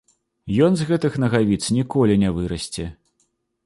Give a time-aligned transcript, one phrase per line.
[0.67, 2.93] Ён з гэтых нагавіц ніколі не вырасце.